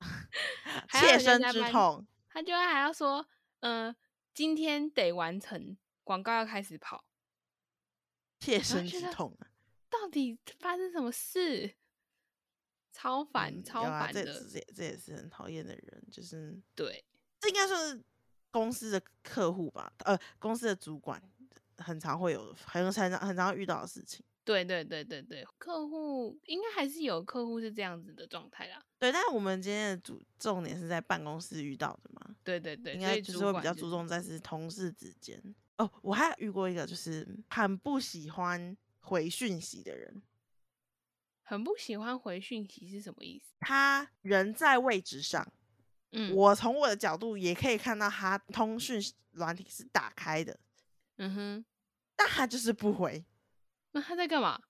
[0.90, 2.06] 切身之痛。
[2.30, 3.26] 他就还要说，
[3.60, 3.94] 嗯、
[4.36, 7.06] 今天得完成，广告要开始跑，
[8.38, 9.48] 切身之痛啊！
[9.88, 11.74] 到底发生什么事？
[12.92, 14.26] 超烦，嗯超烦的。
[14.26, 17.02] 这这也是很讨厌的人，就是对，
[17.40, 18.04] 这应该算是
[18.50, 21.18] 公司的客户吧，呃，公司的主管
[21.78, 24.22] 很常会有，很很常很常遇到的事情。
[24.46, 28.80] 对对对对对，客户应该还是有客户是这样子的状态啦。
[28.96, 35.42] 对，但是我们今天的主重点是在办公室遇到的嘛，对对对，应该就是会比较注重在是同事之间。
[35.78, 40.22] 哦，我还有遇过一个就是很不喜欢回讯息的人，
[41.42, 43.52] 很不喜欢回讯息是什么意思？
[43.58, 45.52] 他人在位置上，
[46.12, 50.56] 嗯，我从我的角度也可以看到他通讯软体是打开的，
[51.16, 51.64] 嗯哼，
[52.14, 53.24] 但他就是不回，
[53.96, 54.60] 那他在干嘛？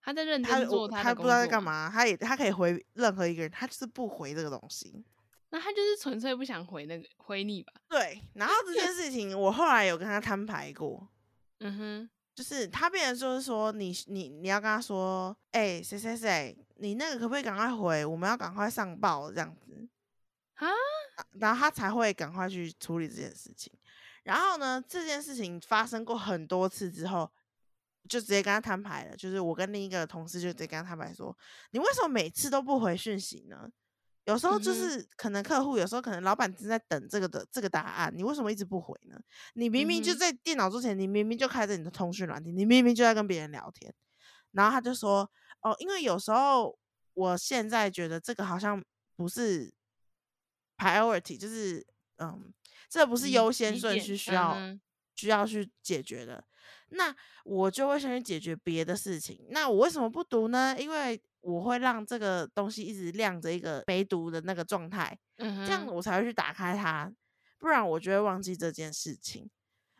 [0.00, 0.60] 他在认他
[1.02, 1.48] 他不知道在？
[1.48, 5.04] 干嘛，他也他可以回任何一个人，他就是不回这个东西。
[5.50, 7.72] 那他就是纯粹不想回那个回你吧？
[7.88, 11.08] 对，然后这件事情我后来有跟他摊牌过，
[11.58, 18.04] 嗯哼，就是他变成就是说你你你要跟他说，哎、谁谁谁，你那个可不可以赶快回？
[18.04, 19.88] 我们要赶快上报这样子，
[20.54, 20.68] 啊，
[21.40, 23.72] 然后他才会赶快去处理这件事情。
[24.22, 27.28] 然后呢，这件事情发生过很多次之后，
[28.08, 29.16] 就直接跟他摊牌了。
[29.16, 31.36] 就是我跟另一个同事就直接跟他摊牌说，
[31.70, 33.68] 你为什么每次都不回讯息呢？
[34.24, 39.18] 有时候就是可能客户，有时候可能老板正在等这个的这个答案，你为什么一直不回呢？
[39.54, 43.94] 你明明就在电脑桌前，你明明就开着你的通讯软件，你明明就在跟别人聊天，
[44.52, 46.78] 然后他就说，哦，因为有时候
[47.14, 48.84] 我现在觉得这个好像
[49.16, 49.72] 不是
[50.76, 51.86] priority，就是
[52.18, 52.52] 嗯，
[52.90, 54.80] 这不是优先顺序需要、嗯
[55.18, 56.44] 需要去解决的，
[56.90, 59.46] 那我就会先去解决别的事情。
[59.50, 60.76] 那我为什么不读呢？
[60.78, 67.12] 因为我会让这个东西一直亮着一个没读的那个状态，嗯这样，我才会去打开它，
[67.58, 69.48] 不然我就会忘记这件事情。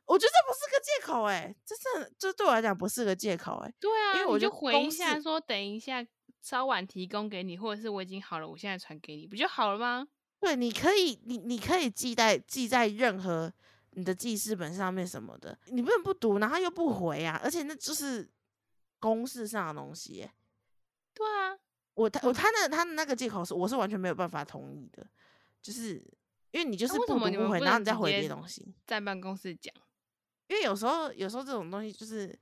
[0.06, 6.02] 我觉得这不是个借口哎、这是这对我来讲不是个借口哎、对啊，因为我就回一下说等一下
[6.40, 10.08] 稍晚提供给你，或者是我已经好了，我现在传给你，不就好了吗？
[10.40, 13.52] 对，你可以，你你可以记在记在任何
[13.98, 18.30] 你的记事本上面什么的，你不能不读，然后又不回啊，而且那就是
[19.00, 20.32] 公式上的东西耶。
[21.12, 21.58] 对啊，
[21.94, 25.04] 我他我他的他的那个借口是我是完全没有办法同意的，
[25.60, 25.94] 就是
[26.52, 29.74] 因为你就是不读不回，然后你再回别的东西，在办公室讲，
[30.46, 32.32] 因为有时候有时候这种东西就是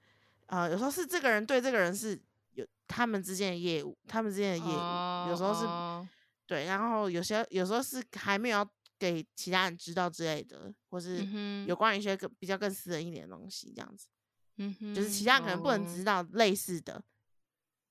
[0.48, 2.20] 呃有时候是这个人对这个人是
[2.52, 6.06] 有他们之间的业务，他们之间的业务，有时候是哦。
[6.46, 14.06] 对，然后有些有时候是还没有要给其他人知道之类的，或是嗯有关于一些更比较更私人一点的东西，这样子，
[14.56, 15.86] 嗯哼，就是其他人可能不能哦。
[15.86, 17.02] 知道类似的，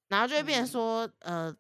[0.07, 0.71] 然后就会变成嗯。
[0.71, 1.55] 说，呃，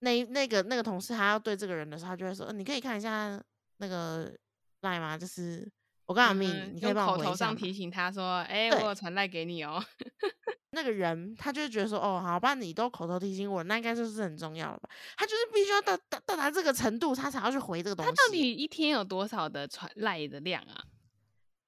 [0.00, 3.42] 那那个那个同事他要对这个人的时候，他就会说，呃你可以看一下
[3.78, 4.36] 那个
[4.80, 5.16] 赖吗？
[5.18, 5.68] 就是
[6.06, 7.30] 我刚好嗯你，你可以帮我回一下吗？
[7.30, 9.84] 头上提醒他说，哎，对我有传赖给你哦。
[10.70, 14.88] 那个人他就会觉得说，哦，好吧，你都口头提醒我，那应该就是很重要了吧？
[15.16, 18.10] 他就是必须要到到到达这个程度，他才要去回这个东西。
[18.10, 20.84] 他到底一天有多少的传赖的量啊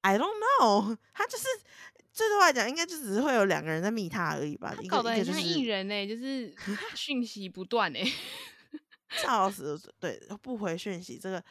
[0.02, 0.26] ？I don't
[0.60, 1.44] know， 他就是
[2.12, 4.76] 最多来讲，应该就只是会有两个人在密他而已吧。
[4.88, 6.54] 搞得很像艺人呢、就是
[6.94, 8.04] 讯息不断哎、
[9.10, 11.42] 笑死了，对，不回讯息这个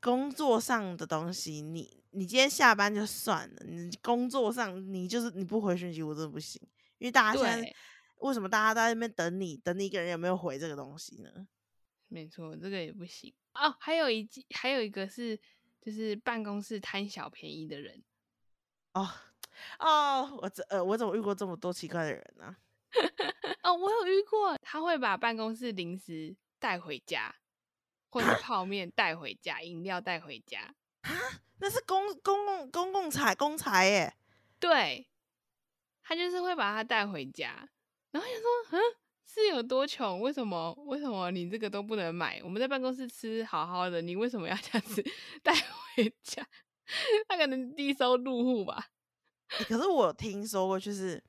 [0.00, 6.60] 工作上的东西，你你今天下班就算了，你工作上你就是你不回讯息，我真的不行。
[6.98, 7.74] 因为大家现在，
[8.18, 11.46] 为什么大家都在那边等你，等你一个人有没有回这个东西呢？
[12.08, 13.74] 没错，这个也不行哦。
[13.78, 15.38] 还有一季，还有一个是
[15.80, 18.02] 就是办公室贪小便宜的人，
[18.94, 19.08] 哦，
[19.78, 22.56] 哦，我这呃，我怎么遇过这么多奇怪的人呢、
[23.62, 27.34] 哦，我有遇过，他会把办公室零食带回家，
[28.08, 31.12] 或是泡面带回家，饮料带回家啊。
[31.60, 34.14] 那是公公共公共财公财耶，
[34.60, 35.08] 对，
[36.02, 37.68] 他就是会把它带回家，
[38.12, 38.80] 然后想说，嗯，
[39.26, 40.20] 是有多穷？
[40.20, 40.72] 为什么？
[40.86, 42.40] 为什么你这个都不能买？
[42.44, 45.04] 我们在办公室吃好好的，你为什么要这样子
[45.42, 46.46] 带回家？
[47.28, 48.90] 他可能低收入户吧。
[49.58, 51.22] 欸可是我听说过，就是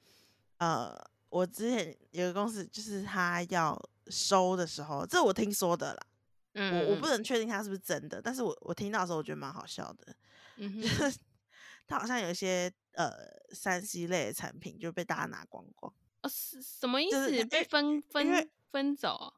[0.57, 0.95] 呃，
[1.29, 5.99] 我之前有个公司，就是他要收的时候，这我听说的啦，
[6.59, 10.15] 嗯我我不能确定他是不是真的，但是我我听到的时候，我觉得蛮好笑的，
[10.57, 11.17] 嗯就，是
[11.87, 13.11] 他好像有一些呃
[13.53, 17.15] 三 C 类的产品就被大家拿光光，哦，是什么意思？
[17.15, 19.33] 就是因被分分分走哦？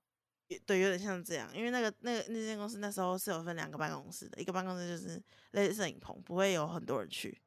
[0.65, 7.41] 对，有点像这样，因为那个那个那间公司那时候是有分两个办公室的，一个办公室就是类似摄影棚，不会有很多人去，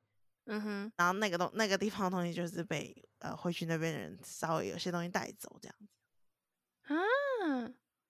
[0.47, 6.95] 嗯哼，然后那个东那个地方的东西就是被呃会去那边的人稍微有些东西带走这样子。
[6.95, 6.97] 啊，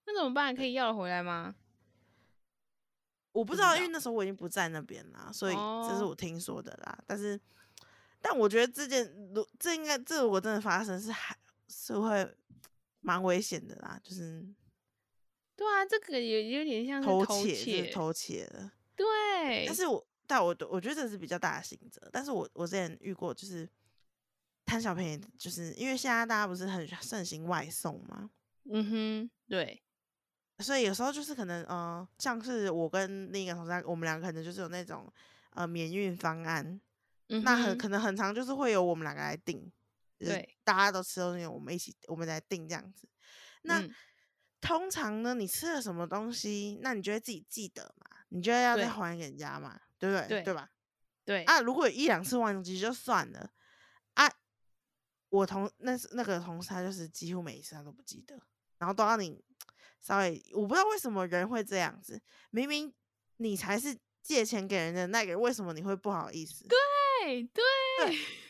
[0.07, 0.55] 那怎么办？
[0.55, 1.55] 可以要回来吗？
[3.33, 6.97] 我不知道，因为那时候我已经不在那边啦，所以这是哦我听说的啦。
[7.07, 7.41] 但是，
[8.21, 11.37] 但我觉得这件如这应该这如果真的发生是还
[11.69, 12.37] 是会
[13.01, 14.47] 蛮危险的啦，就是
[15.57, 18.71] 对啊，这个有有点像是偷偷窃，是偷窃的。
[18.95, 22.09] 对，但是我但我我觉得这是比较大的刑责。
[22.13, 23.69] 但是我我之前遇过，就是
[24.65, 28.31] 贪小便宜，就是因为现在大家不是很盛行外送嘛，
[28.71, 29.83] 嗯哼，对，
[30.59, 35.13] 所以有时候就是可能呃，像是我跟另一个同事，我们两个可能就是有那种
[35.51, 36.81] 呃免运方案，
[37.29, 39.71] 嗯那很可能很长就是会由我们两个来定，
[40.19, 43.09] 就是对大家都吃东西，我们一起我们来定这样子。
[43.63, 43.91] 那、嗯
[44.61, 50.43] 通常呢，你吃了什么东西，那你就会自己记得嘛，你就会要再还给人家嘛，对不对？
[50.43, 50.71] 对吧？
[51.23, 53.51] 对，啊，如果有一两次忘记就算了
[54.15, 54.27] 啊。
[55.29, 58.41] 我同那是那个同事，他就是几乎每一次他都不记得，
[58.79, 59.45] 然后都要你
[60.07, 62.93] 稍微，我不知道为什么人会这样子，明明
[63.39, 66.67] 你才是借钱给人的那个人，为什么你会不好意思？
[66.69, 67.65] 对对，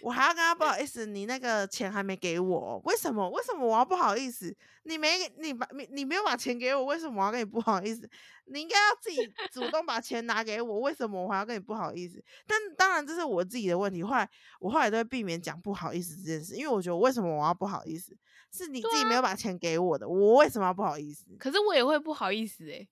[0.00, 3.30] 我还要跟他不好意思，你那个钱还没给我，为什么？
[3.30, 4.56] 为什么我要不好意思？
[4.82, 8.08] 你没你把你你没有把钱给我，为什么我要跟你不好意思？
[8.46, 9.16] 你应该要自己
[9.52, 12.22] 主动把钱拿给我，为什么我还要跟你不好意思？
[12.46, 18.16] 但当然这是我自己的问题，后来我后来都会避免讲不好意思这件事，因为我觉得为什么我要不好意思？
[18.54, 21.26] 是你自己没有把钱给我的，我为什么要不好意思？
[21.38, 22.86] 可是我也会不好意思哎、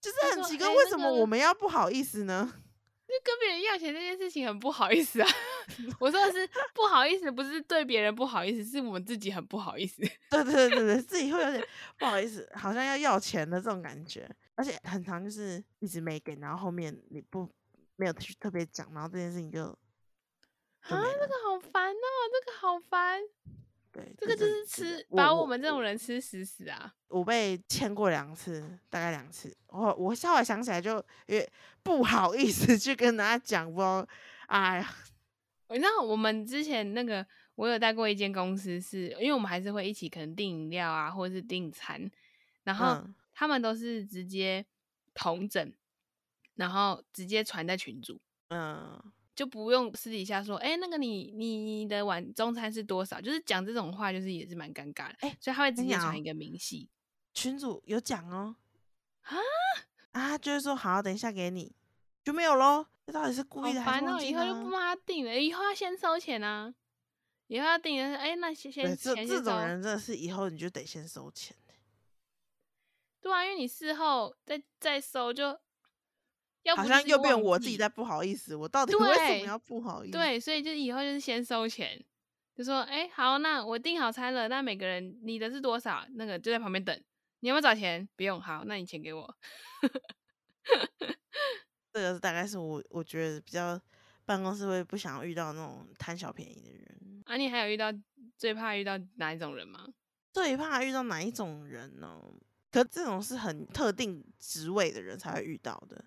[0.00, 2.50] 就是很奇怪，为什么我们要不好意思呢？
[3.06, 5.28] 就跟别人要钱这件事情很不好意思啊。
[6.00, 10.00] 我说的是不好意思，不是对别人不好意思，是我们自己很不好意思。
[10.30, 11.62] 对对对对对， 自己会有点
[11.98, 17.46] 不好意思，好像要要钱的这种感觉，而且很长就是一直没给，然后后面你不
[17.96, 19.58] 没有去特别讲，然后这件事情就
[20.88, 23.20] 就啊，这个好烦哦，这个好烦，
[23.92, 26.94] 对，这个就是吃把我们这种人吃死死啊。
[27.08, 31.48] 我被欠过两次，大概两次，我我稍微想起来就也
[31.82, 33.82] 不好意思去跟大家讲，不
[34.46, 34.94] 哎呀，
[35.68, 42.10] 你知道我们之前那个，我有带过一间公司是，因为我们还是会一起可能订饮料啊，或者是订餐，
[42.64, 43.14] 然后嗯。
[43.34, 44.64] 他们都是直接
[45.14, 45.72] 同整，
[46.54, 49.02] 然后直接传在群组，嗯，
[49.34, 53.20] 就不用私底下说，哎、那个你你的晚中餐是多少？
[53.20, 55.16] 就是讲这种话，就是也是蛮尴尬的。
[55.20, 56.88] 哎所以他会直接传一个明细
[57.32, 58.56] 群主有讲哦，
[59.22, 59.36] 啊，
[60.12, 61.74] 啊，就是说好，等一下给你，
[62.22, 62.86] 就没有喽。
[63.04, 64.22] 这到底是故意的还是烦哦！
[64.22, 64.70] 以后就不呢？
[64.70, 66.72] 帮他订了，以后要先收钱啊。
[67.48, 69.42] 以后要订的是，哎、那先对，先这这。
[69.42, 71.56] 种人真的是以后你就得先收钱。
[73.20, 75.58] 对啊，因为你事后再再收就，
[76.62, 80.12] 要不好像又变我自己在不好意思，我到底为什么要不好意思？
[80.12, 82.02] 对，所以就以后就是先收钱，
[82.54, 86.06] 就说，哎、好，那我订好餐了，那每个人你的是多少？
[86.14, 86.96] 那个就在旁边等，
[87.40, 88.08] 你有没有找钱？
[88.16, 89.36] 不用，好，那你钱给我。
[91.92, 93.78] 这个大概是我我觉得比较
[94.24, 97.22] 办公室会不想要遇到那种贪小便宜的人。
[97.26, 97.92] 啊，你还有遇到
[98.38, 99.86] 最怕遇到哪一种人吗？
[100.32, 102.18] 最怕遇到哪一种人呢？
[102.70, 106.02] 可这种是很特定职位的人才会遇到的，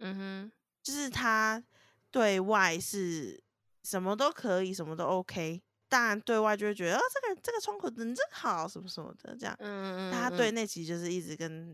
[0.00, 1.62] 嗯哼，就是他
[2.10, 3.42] 对外是
[3.84, 9.56] 什么都可以，什么都 OK，当然对外就会觉得，哦，这个这个窗口人真好，什么什么的这样。
[9.58, 11.72] 嗯嗯，嗯他嗯对内其实就是一直跟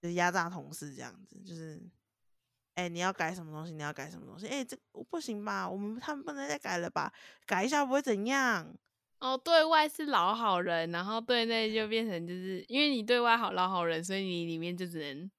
[0.00, 1.80] 就是压榨同事这样子，就是，
[2.74, 4.76] 哎、你要改什么东西，你要改什么东西，哎、这
[5.10, 5.68] 不行吧？
[5.68, 7.12] 我们他们不能再改了吧？
[7.46, 8.74] 改一下不会怎样？
[9.18, 15.30] 哦，对外是老好人，然后对内就变成就是因为你对外好老好人，所以你里面就只能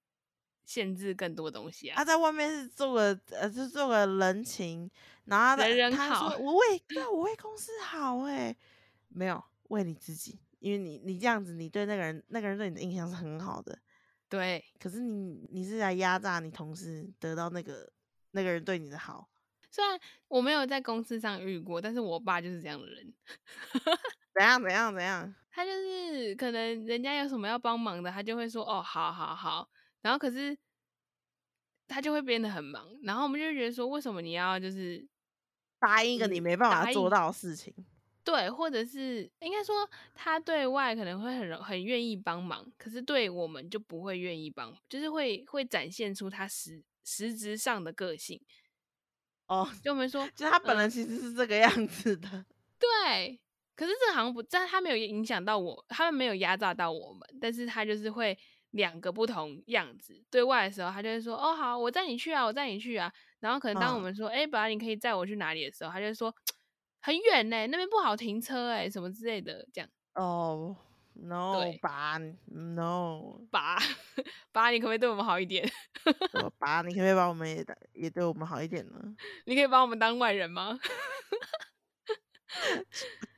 [0.68, 1.96] 限制更多东西啊。
[1.96, 4.92] 他在外面是做个呃，就做个人情，
[5.26, 8.56] 然后他人人好我为对啊，我为公司好哎，
[9.08, 13.80] 没有为你自己，因为你你这样子，你对那个人那个人对你的印象是很好的，
[14.30, 17.90] 对，可是你你是来压榨你同事得到那个
[18.32, 19.30] 那个人对你的好，
[19.72, 19.98] 虽然
[20.28, 23.14] 我没有在公司上遇过，但是我爸就是这样的人。
[24.38, 29.68] 怎样怎样怎样，他就是可能人家有什么要帮忙的，他就会说哦，好好好，
[30.08, 30.58] 然后可是
[31.86, 35.06] 他就会变得很忙，然后我们就觉得说，为什么你要就是
[35.82, 37.74] 答应一个你嗯没办法做到的事情，
[38.24, 48.40] 对，或者是应该说他对外可能会很容很愿意帮忙，可是对我们就不会愿意帮，就是会会展现出他实实质上的个性。
[49.48, 50.80] 哦， 就我们说，就他本嗯。
[50.80, 52.46] 人其实是这个样子的，
[52.80, 53.38] 对，
[53.76, 58.38] 可是这好像不，但他没有影响到我，他们没有压榨到我们，但是他就是会
[58.78, 60.24] 两个不同样子。
[60.32, 63.12] 对外的时候，他就会说：“哦，好，我载你去啊，我载你去啊。”
[63.42, 66.34] 然后可能当我嗯们说：“哎、爸，你可以载我去哪里？”的时候，他就会说
[67.02, 70.76] ：“很远呢、那边不好停车哎、什么之类的。”这样，哦
[71.14, 73.78] ，no 对爸，no，爸，
[74.52, 75.70] 爸，你可不可以对我们好一点？
[76.44, 79.00] 我爸，你可不可以把我们也打也对我们好一点呢？
[79.46, 80.80] 你可以把我们当外人吗？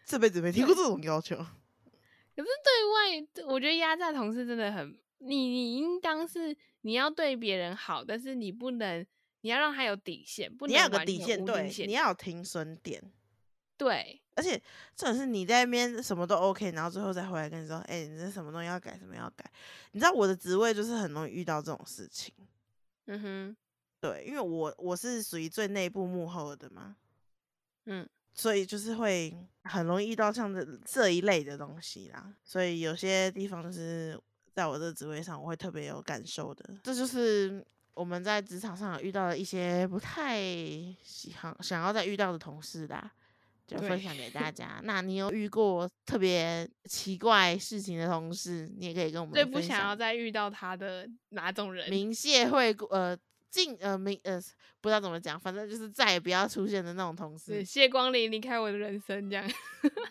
[0.06, 1.36] 这辈子没听过这种要求。
[1.36, 9.06] 可是对外，我觉得压榨同事真的很，你你应当是你要对别人好，但是你不能，
[9.42, 13.02] 你要让他有底线，不你能完全要有个底线，对，你要有停损点。
[13.78, 14.62] 对而且
[14.94, 19.50] 这种是你在那边什么都 OK，然后最后再回来跟你说，哎、你这什么东西要改，什么要改。
[19.92, 22.34] 你知道我的职位就是很容易遇到这种事情。
[23.06, 23.58] 嗯哼，
[24.02, 26.98] 对，因为我我是属于最内部幕后的嘛，
[27.86, 32.36] 嗯，所以就是会很容易遇到像这这一类的东西啦。
[32.44, 34.20] 所以有些地方就是
[34.60, 36.70] 在我这职位上，我会特别有感受的。
[36.84, 40.38] 这就是我们在职场上有遇到的一些不太
[41.02, 43.10] 喜欢想要再遇到的同事啦。
[43.66, 44.82] 就分享给大 家。
[44.84, 51.88] 那你有遇过特别奇怪事情的同事，你也可以跟我们最不想要再遇到他的哪种人？
[51.90, 53.16] 明谢会过呃
[53.52, 54.42] 进呃明呃
[54.82, 57.64] 不知道怎么讲，反正就是再也不要出现的那种同，事。
[57.64, 59.48] 谢光临，离开我的人生，这样。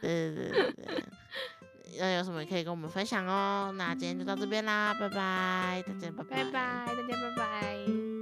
[0.00, 1.04] 对对对对
[1.98, 3.72] 那有什么可以跟我们分享哦？
[3.76, 8.17] 那今天就到这边啦，拜拜，再见，拜拜，拜拜，再见，拜拜。